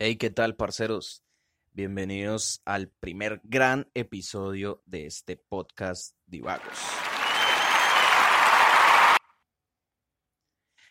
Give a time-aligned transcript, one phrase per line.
[0.00, 1.24] Hey, ¿qué tal, parceros?
[1.72, 6.78] Bienvenidos al primer gran episodio de este podcast Divagos.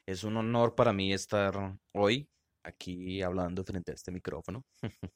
[0.06, 2.30] Es un honor para mí estar hoy
[2.64, 4.66] aquí hablando frente a este micrófono.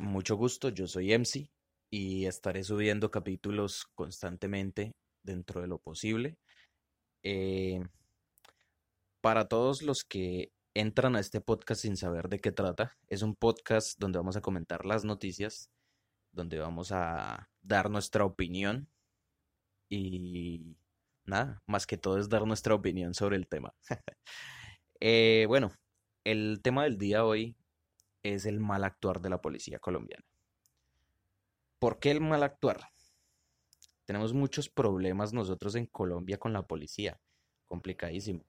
[0.00, 1.52] Mucho gusto, yo soy MC
[1.88, 4.90] y estaré subiendo capítulos constantemente
[5.22, 6.36] dentro de lo posible.
[7.22, 7.80] Eh,
[9.20, 13.36] para todos los que entran a este podcast sin saber de qué trata, es un
[13.36, 15.70] podcast donde vamos a comentar las noticias,
[16.32, 18.88] donde vamos a dar nuestra opinión
[19.88, 20.76] y
[21.24, 23.74] nada, más que todo es dar nuestra opinión sobre el tema.
[25.06, 25.70] Eh, bueno,
[26.22, 27.56] el tema del día hoy
[28.22, 30.24] es el mal actuar de la policía colombiana.
[31.78, 32.88] ¿Por qué el mal actuar?
[34.06, 37.20] Tenemos muchos problemas nosotros en Colombia con la policía,
[37.66, 38.46] complicadísimo.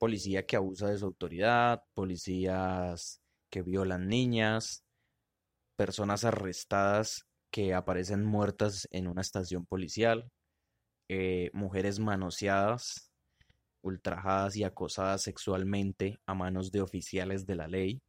[0.00, 4.82] Policía que abusa de su autoridad, policías que violan niñas,
[5.76, 10.30] personas arrestadas que aparecen muertas en una estación policial,
[11.10, 13.12] eh, mujeres manoseadas,
[13.82, 18.00] ultrajadas y acosadas sexualmente a manos de oficiales de la ley,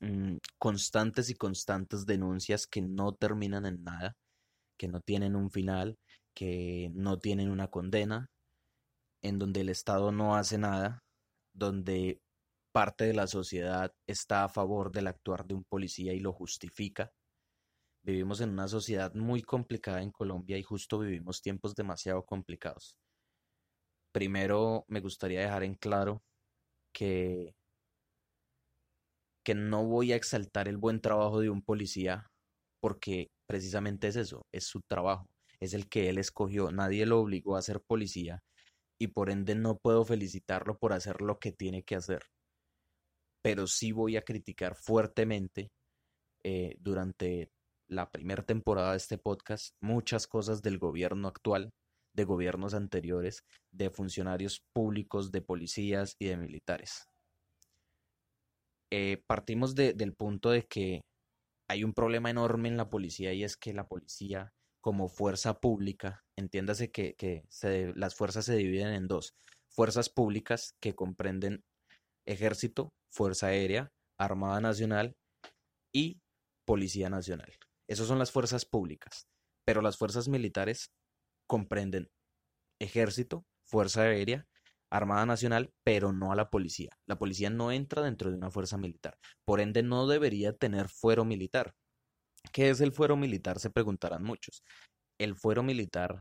[0.00, 4.16] mm, constantes y constantes denuncias que no terminan en nada,
[4.78, 5.98] que no tienen un final,
[6.34, 8.28] que no tienen una condena,
[9.22, 11.04] en donde el Estado no hace nada,
[11.54, 12.20] donde
[12.72, 17.12] parte de la sociedad está a favor del actuar de un policía y lo justifica.
[18.02, 22.96] Vivimos en una sociedad muy complicada en Colombia y justo vivimos tiempos demasiado complicados.
[24.12, 26.22] Primero me gustaría dejar en claro
[26.92, 27.54] que
[29.42, 32.30] que no voy a exaltar el buen trabajo de un policía
[32.80, 35.28] porque precisamente es eso, es su trabajo,
[35.60, 38.42] es el que él escogió, nadie lo obligó a ser policía
[39.00, 42.26] y por ende no puedo felicitarlo por hacer lo que tiene que hacer.
[43.42, 45.72] Pero sí voy a criticar fuertemente
[46.44, 47.50] eh, durante
[47.88, 51.72] la primera temporada de este podcast muchas cosas del gobierno actual,
[52.14, 53.42] de gobiernos anteriores,
[53.72, 57.06] de funcionarios públicos, de policías y de militares.
[58.92, 61.00] Eh, partimos del punto de que
[61.68, 66.24] hay un problema enorme en la policía y es que la policía como fuerza pública,
[66.36, 67.44] entiéndase que,
[67.94, 69.34] las fuerzas se dividen en dos,
[69.68, 71.64] fuerzas públicas que comprenden
[72.26, 75.16] ejército, fuerza aérea, Armada Nacional
[75.92, 76.20] y
[76.66, 77.52] Policía Nacional.
[77.88, 79.26] Esas son las fuerzas públicas,
[79.64, 80.92] pero las fuerzas militares
[81.46, 82.08] comprenden
[82.78, 84.46] ejército, fuerza aérea,
[84.90, 86.90] Armada Nacional, pero no a la policía.
[87.06, 89.16] La policía no entra dentro de una fuerza militar.
[89.44, 91.74] Por ende, no debería tener fuero militar.
[92.52, 93.58] ¿Qué es el fuero militar?
[93.60, 94.62] Se preguntarán muchos.
[95.18, 96.20] El fuero militar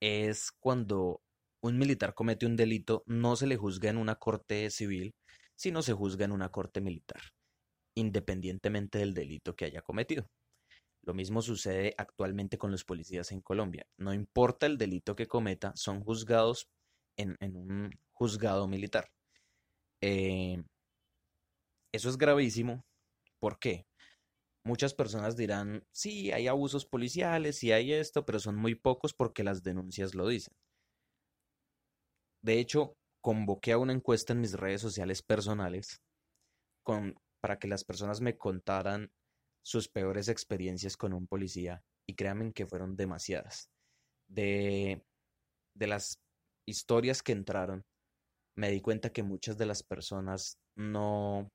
[0.00, 1.20] es cuando
[1.62, 5.12] un militar comete un delito, no se le juzga en una corte civil,
[5.56, 7.20] sino se juzga en una corte militar,
[7.96, 10.26] independientemente del delito que haya cometido.
[11.04, 13.86] Lo mismo sucede actualmente con los policías en Colombia.
[13.98, 16.68] No importa el delito que cometa, son juzgados
[17.16, 19.08] en, un juzgado militar.
[20.02, 20.62] Eh,
[21.92, 22.82] eso es gravísimo.
[23.40, 23.87] ¿Por qué?
[24.68, 29.42] Muchas personas dirán, sí, hay abusos policiales, sí hay esto, pero son muy pocos porque
[29.42, 30.52] las denuncias lo dicen.
[32.42, 32.92] De hecho,
[33.22, 36.02] convoqué a una encuesta en mis redes sociales personales
[36.84, 39.10] con, para que las personas me contaran
[39.64, 43.70] sus peores experiencias con un policía y créanme que fueron demasiadas.
[44.28, 45.02] De,
[45.74, 46.20] de las
[46.66, 47.86] historias que entraron,
[48.54, 51.48] me di cuenta que muchas de las personas no,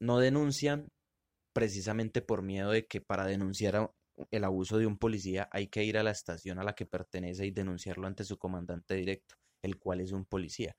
[0.00, 0.88] no denuncian
[1.52, 3.92] precisamente por miedo de que para denunciar
[4.30, 7.46] el abuso de un policía hay que ir a la estación a la que pertenece
[7.46, 10.74] y denunciarlo ante su comandante directo, el cual es un policía.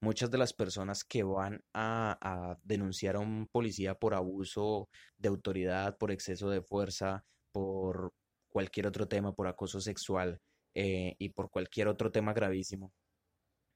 [0.00, 5.96] Muchas de las personas que van a, denunciar a un policía por abuso de autoridad,
[5.96, 8.12] por exceso de fuerza, por
[8.48, 10.40] cualquier otro tema, por acoso sexual
[10.74, 12.92] eh, y por cualquier otro tema gravísimo,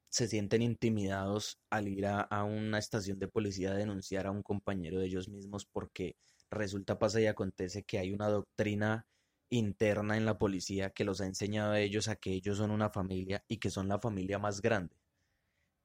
[0.08, 4.98] se sienten intimidados al ir a, una estación de policía a denunciar a un compañero
[4.98, 6.16] de ellos mismos porque
[6.50, 9.06] resulta, pasa y acontece que hay una doctrina
[9.50, 12.90] interna en la policía que los ha enseñado a ellos a que ellos son una
[12.90, 14.96] familia y que son la familia más grande.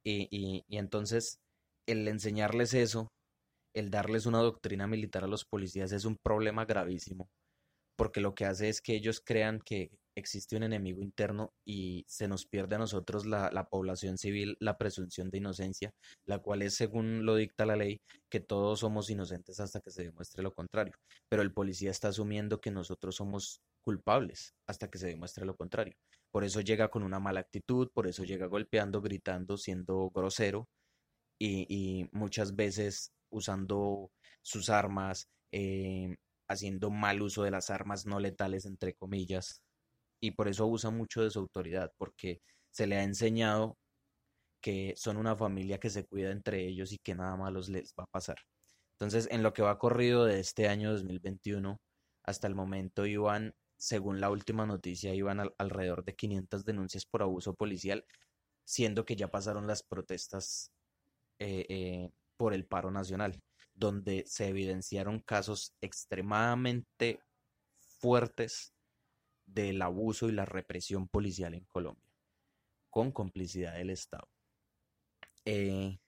[0.03, 1.39] Y, y, y entonces
[1.87, 3.11] el enseñarles eso,
[3.75, 7.29] el darles una doctrina militar a los policías es un problema gravísimo,
[7.97, 12.29] porque lo que hace es que ellos crean que existe un enemigo interno y se
[12.29, 15.93] nos pierde a nosotros la, población civil la presunción de inocencia,
[16.25, 20.03] la cual es, según lo dicta la ley, que todos somos inocentes hasta que se
[20.03, 20.93] demuestre lo contrario.
[21.29, 25.95] Pero el policía está asumiendo que nosotros somos culpables hasta que se demuestre lo contrario.
[26.31, 30.69] Por eso llega con una mala actitud, por eso llega golpeando, gritando, siendo grosero
[31.39, 36.15] y, muchas veces usando sus armas, eh,
[36.47, 39.61] haciendo mal uso de las armas no letales, entre comillas,
[40.21, 43.77] y por eso abusa mucho de su autoridad, porque se le ha enseñado
[44.61, 48.03] que son una familia que se cuida entre ellos y que nada malo les va
[48.03, 48.37] a pasar.
[48.93, 51.81] Entonces, en lo que va corrido de este año 2021,
[52.23, 57.55] hasta el momento iban, según la última noticia, iban alrededor de 500 denuncias por abuso
[57.55, 58.05] policial,
[58.63, 60.71] siendo que ya pasaron las protestas
[61.39, 63.39] eh, eh, por el paro nacional,
[63.73, 67.21] donde se evidenciaron casos extremadamente
[67.99, 68.73] fuertes
[69.53, 72.11] del abuso y la represión policial en Colombia,
[72.89, 74.27] con complicidad del Estado.
[75.45, 75.99] Eh,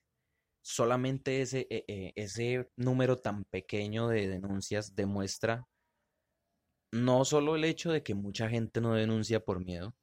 [0.62, 5.66] solamente ese, ese número tan pequeño de denuncias demuestra
[6.94, 9.94] no solo el hecho de que mucha gente no denuncia por miedo,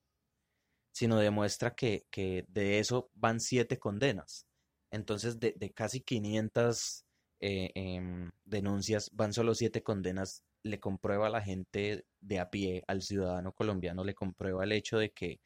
[0.91, 4.45] sino demuestra que, que de eso van siete condenas.
[4.91, 7.05] Entonces, de, casi 500
[7.39, 10.43] eh, em, denuncias, van solo siete condenas.
[10.63, 14.97] Le comprueba a la gente de a pie, al ciudadano colombiano, le comprueba el hecho
[14.97, 15.39] de que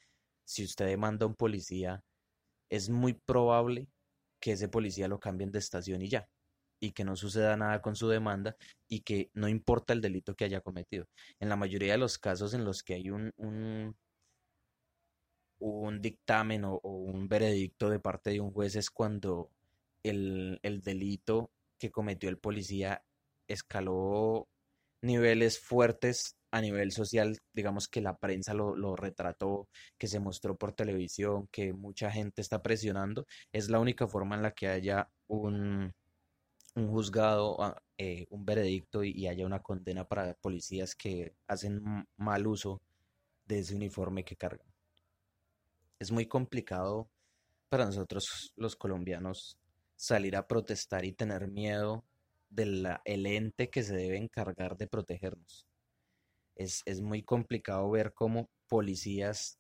[0.45, 2.03] si usted demanda a un policía,
[2.69, 3.88] es muy probable
[4.39, 6.29] que ese policía lo cambien de estación y ya,
[6.79, 8.57] y que no suceda nada con su demanda
[8.88, 11.07] y que no importa el delito que haya cometido.
[11.39, 13.31] En la mayoría de los casos en los que hay un,
[15.65, 19.51] un dictamen o, un veredicto de parte de un juez es cuando
[20.03, 23.03] el, delito que cometió el policía
[23.47, 24.47] escaló
[25.06, 29.68] niveles fuertes a nivel social, digamos que la prensa lo, retrató,
[29.98, 34.42] que se mostró por televisión, que mucha gente está presionando, es la única forma en
[34.42, 35.94] la que haya un,
[36.75, 42.08] un juzgado, ah, eh, un veredicto y, y, haya una condena para policías que hacen
[42.18, 42.81] mal uso
[43.46, 44.68] de ese uniforme que cargan.
[46.00, 47.10] Es muy complicado
[47.69, 49.58] para nosotros los colombianos
[49.96, 52.06] salir a protestar y tener miedo
[52.56, 55.68] del ente que se debe encargar de protegernos.
[56.56, 59.60] Es, muy complicado ver cómo policías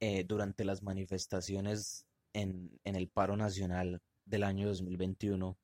[0.00, 5.58] eh, durante las manifestaciones en, el paro nacional del año 2021,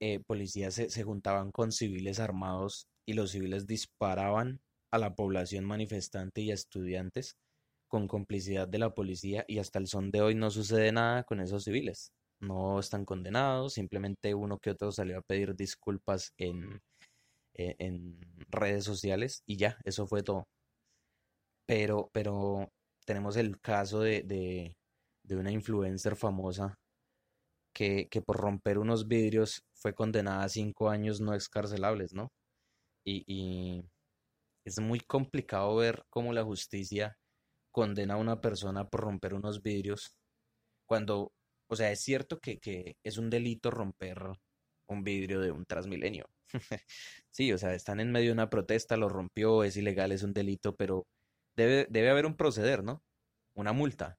[0.00, 6.42] eh, policías se juntaban con civiles armados y los civiles disparaban a la población manifestante
[6.42, 7.36] y a estudiantes
[7.88, 11.40] con complicidad de la policía y hasta el son de hoy no sucede nada con
[11.40, 12.12] esos civiles.
[12.40, 16.80] No están condenados, simplemente uno que otro salió a pedir disculpas en,
[17.54, 18.20] e, en,
[18.50, 20.46] redes sociales y ya, eso fue todo.
[21.66, 22.68] Pero, pero
[23.06, 26.74] tenemos el caso de, de, una influencer famosa
[27.74, 32.28] que, que, por romper unos vidrios fue condenada a cinco años no excarcelables, ¿no?
[33.04, 33.84] Y, y
[34.64, 37.16] es muy complicado ver cómo la justicia
[37.72, 40.14] condena a una persona por romper unos vidrios,
[40.86, 41.32] cuando,
[41.74, 44.18] o sea, es cierto que, es un delito romper
[44.88, 46.26] un vidrio de un transmilenio.
[47.30, 50.32] sí, o sea, están en medio de una protesta, lo rompió, es ilegal, es un
[50.32, 51.06] delito, pero
[51.56, 53.02] debe, debe haber un proceder, ¿no?
[53.54, 54.18] Una multa.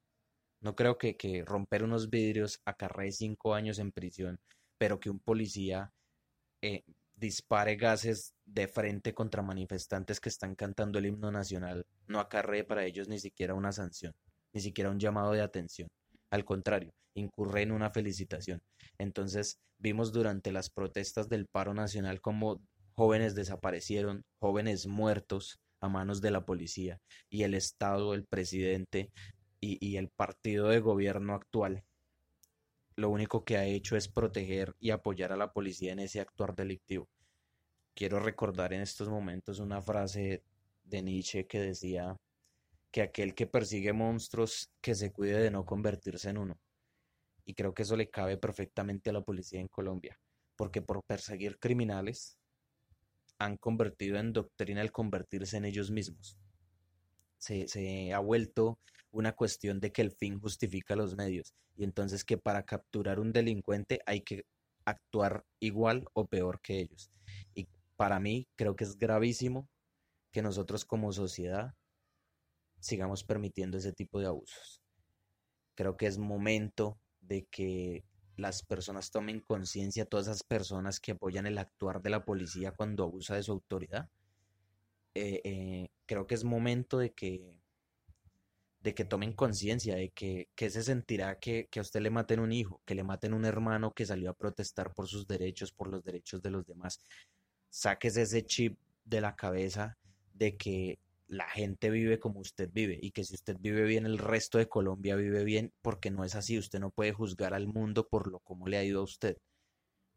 [0.60, 4.40] No creo que, que romper unos vidrios acarree cinco años en prisión,
[4.78, 5.92] pero que un policía
[6.62, 12.64] eh, dispare gases de frente contra manifestantes que están cantando el himno nacional no acarree
[12.64, 14.14] para ellos ni siquiera una sanción,
[14.52, 15.88] ni siquiera un llamado de atención.
[16.36, 18.60] Al contrario, incurre en una felicitación.
[18.98, 22.60] Entonces, vimos durante las protestas del paro nacional como
[22.92, 26.98] jóvenes desaparecieron, jóvenes muertos a manos de la policía
[27.30, 29.10] y el Estado, el presidente
[29.60, 31.82] y el partido de gobierno actual
[32.96, 36.54] lo único que ha hecho es proteger y apoyar a la policía en ese actuar
[36.54, 37.08] delictivo.
[37.94, 40.42] Quiero recordar en estos momentos una frase
[40.82, 42.16] de Nietzsche que decía
[42.90, 46.58] que aquel que persigue monstruos que se cuide de no convertirse en uno.
[47.44, 50.18] Y creo que eso le cabe perfectamente a la policía en Colombia,
[50.56, 52.38] porque por perseguir criminales
[53.38, 56.38] han convertido en doctrina el convertirse en ellos mismos.
[57.38, 58.78] Se, se ha vuelto
[59.10, 63.32] una cuestión de que el fin justifica los medios y entonces que para capturar un
[63.32, 64.44] delincuente hay que
[64.84, 67.10] actuar igual o peor que ellos.
[67.54, 69.68] Y para mí creo que es gravísimo
[70.32, 71.74] que nosotros como sociedad
[72.86, 74.82] sigamos permitiendo ese tipo de abusos.
[75.74, 78.04] Creo que es momento de que
[78.36, 83.04] las personas tomen conciencia, todas esas personas que apoyan el actuar de la policía cuando
[83.04, 84.08] abusa de su autoridad.
[85.14, 87.56] Eh, eh, creo que es momento de que
[88.86, 92.80] de que tomen conciencia de que, se sentirá que, a usted le maten un hijo,
[92.84, 96.40] que le maten un hermano que salió a protestar por sus derechos, por los derechos
[96.40, 97.00] de los demás.
[97.68, 99.98] Sáquese ese chip de la cabeza
[100.32, 104.18] de que la gente vive como usted vive y que si usted vive bien, el
[104.18, 106.58] resto de Colombia vive bien, porque no es así.
[106.58, 109.36] Usted no puede juzgar al mundo por lo como le ha ido a usted.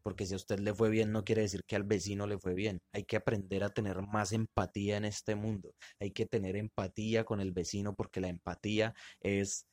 [0.02, 2.54] Porque si a usted le fue bien, no quiere decir que al vecino le fue
[2.54, 2.80] bien.
[2.92, 5.74] Hay que aprender a tener más empatía en este mundo.
[5.98, 9.66] Hay que tener empatía con el vecino porque la empatía es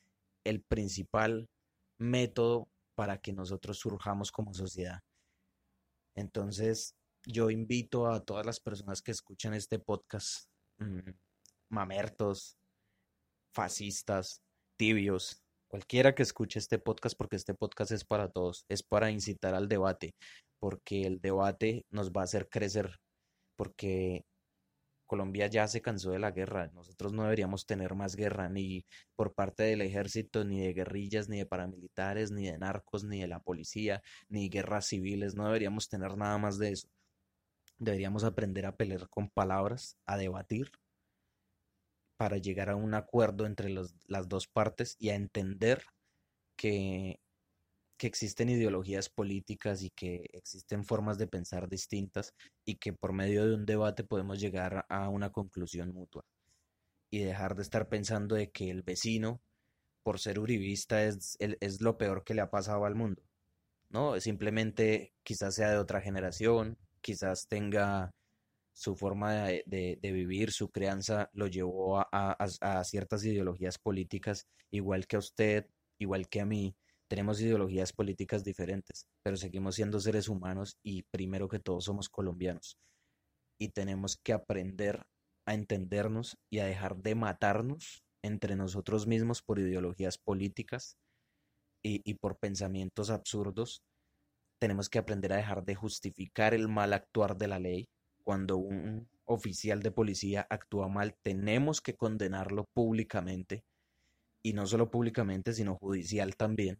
[0.43, 1.47] el principal
[1.97, 4.99] método para que nosotros surjamos como sociedad.
[6.15, 11.11] Entonces, yo invito a todas las personas que escuchan este podcast, mm,
[11.69, 12.57] mamertos,
[13.53, 14.41] fascistas,
[14.77, 19.53] tibios, cualquiera que escuche este podcast, porque este podcast es para todos, es para incitar
[19.53, 20.15] al debate,
[20.59, 22.97] porque el debate nos va a hacer crecer,
[23.55, 24.25] porque
[25.07, 29.33] Colombia ya se cansó de la guerra, nosotros no deberíamos tener más guerra, ni por
[29.33, 33.39] parte del ejército, ni de guerrillas, ni de paramilitares, ni de narcos, ni de la
[33.39, 36.89] policía, ni guerras civiles, no deberíamos tener nada más de eso.
[37.79, 40.71] Deberíamos aprender a pelear con palabras, a debatir,
[42.17, 45.83] para llegar a un acuerdo entre las dos partes y a entender
[46.57, 47.19] que,
[47.97, 52.33] que existen ideologías políticas y que existen formas de pensar distintas
[52.65, 56.23] y que por medio de un debate podemos llegar a una conclusión mutua
[57.11, 59.41] y dejar de estar pensando de que el vecino,
[60.03, 63.23] por ser uribista, es, es lo peor que le ha pasado al mundo.
[63.89, 68.11] No, simplemente quizás sea de otra generación, quizás tenga
[68.77, 75.19] su forma de, vivir, su crianza lo llevó a, ciertas ideologías políticas, igual que a
[75.19, 75.65] usted,
[75.99, 76.75] igual que a mí.
[77.09, 82.77] Tenemos ideologías políticas diferentes, pero seguimos siendo seres humanos y primero que todo somos colombianos.
[83.59, 85.07] Y tenemos que aprender
[85.47, 90.99] a entendernos y a dejar de matarnos entre nosotros mismos por ideologías políticas
[91.81, 93.81] y por pensamientos absurdos.
[94.59, 97.89] Tenemos que aprender a dejar de justificar el mal actuar de la ley
[98.27, 103.63] cuando un oficial de policía actúa mal, tenemos que condenarlo públicamente,
[104.43, 106.77] y no solo públicamente, sino judicial también.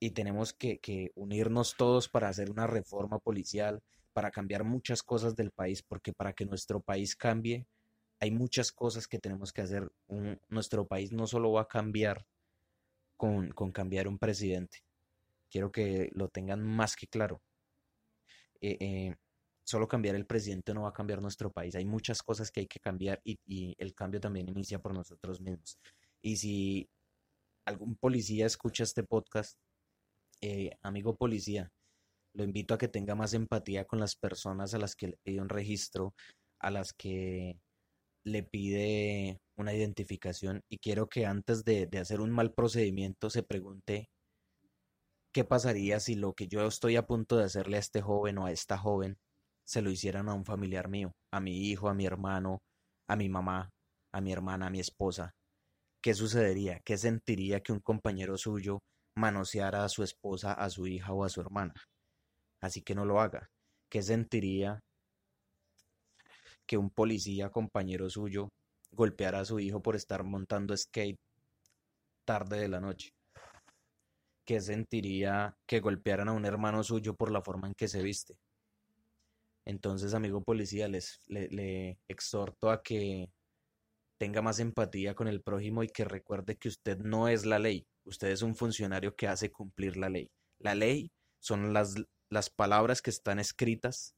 [0.00, 0.80] Y tenemos que,
[1.16, 3.82] unirnos todos para hacer una reforma policial,
[4.14, 7.66] para cambiar muchas cosas del país, porque para que nuestro país cambie,
[8.18, 9.92] hay muchas cosas que tenemos que hacer.
[10.48, 12.24] nuestro país no solo va a cambiar
[13.18, 14.78] con, cambiar un presidente.
[15.50, 17.42] Quiero que lo tengan más que claro.
[18.62, 19.16] Eh, eh,
[19.68, 21.74] solo cambiar el presidente no va a cambiar nuestro país.
[21.74, 25.78] Hay muchas cosas que hay que cambiar y, el cambio también inicia por nosotros mismos.
[26.22, 26.88] Y si
[27.66, 29.58] algún policía escucha este podcast,
[30.40, 31.70] eh, amigo policía,
[32.32, 35.42] lo invito a que tenga más empatía con las personas a las que le pide
[35.42, 36.14] un registro,
[36.60, 37.58] a las que
[38.24, 43.42] le pide una identificación y quiero que antes de, de hacer un mal procedimiento se
[43.42, 44.08] pregunte
[45.32, 48.46] qué pasaría si lo que yo estoy a punto de hacerle a este joven o
[48.46, 49.18] a esta joven
[49.68, 52.62] se lo hicieran a un familiar mío, a mi hijo, a mi hermano,
[53.06, 53.68] a mi mamá,
[54.14, 55.30] a mi hermana, a mi esposa.
[56.02, 56.80] ¿Qué sucedería?
[56.86, 58.78] ¿Qué sentiría que un compañero suyo
[59.18, 61.74] manoseara a su esposa, a su hija o a su hermana?
[62.62, 63.46] Así que no lo haga.
[63.90, 64.80] ¿Qué sentiría
[66.66, 68.48] que un policía compañero suyo
[68.92, 71.18] golpeara a su hijo por estar montando skate
[72.24, 73.10] tarde de la noche?
[74.46, 78.34] ¿Qué sentiría que golpearan a un hermano suyo por la forma en que se viste?
[79.68, 83.30] Entonces, amigo policía, les, le, exhorto a que
[84.18, 87.86] tenga más empatía con el prójimo y que recuerde que usted no es la ley,
[88.04, 90.30] usted es un funcionario que hace cumplir la ley.
[90.58, 91.96] La ley son las,
[92.30, 94.16] las palabras que están escritas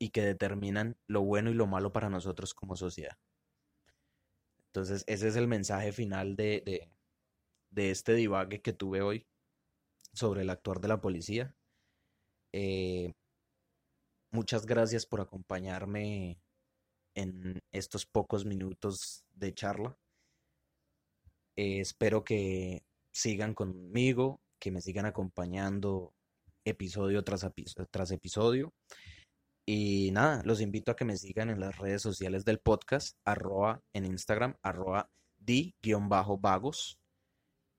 [0.00, 3.16] y que determinan lo bueno y lo malo para nosotros como sociedad.
[4.72, 6.90] Entonces, ese es el mensaje final de, de,
[7.70, 9.24] de este divague que tuve hoy
[10.12, 11.54] sobre el actuar de la policía.
[12.52, 13.14] Eh,
[14.34, 16.40] Muchas gracias por acompañarme
[17.14, 19.96] en estos pocos minutos de charla.
[21.56, 26.14] Eh, espero que sigan conmigo, que me sigan acompañando
[26.64, 27.46] episodio tras,
[27.92, 28.72] tras episodio.
[29.64, 33.82] Y nada, los invito a que me sigan en las redes sociales del podcast, arroba
[33.92, 36.98] en Instagram, arroba di-vagos.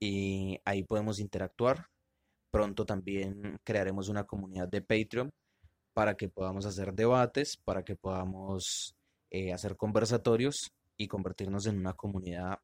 [0.02, 1.88] Y ahí podemos interactuar.
[2.50, 5.30] Pronto también crearemos una comunidad de Patreon
[5.96, 8.98] para que podamos hacer debates, para que podamos
[9.32, 12.60] eh, hacer conversatorios y convertirnos en una comunidad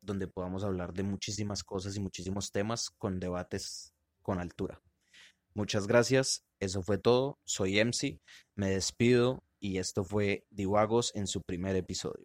[0.00, 3.92] donde podamos hablar de muchísimas cosas y muchísimos temas con debates
[4.22, 4.80] con altura.
[5.54, 8.20] Muchas gracias, eso fue todo, soy MC,
[8.54, 12.24] me despido y esto fue Divagos en su primer episodio.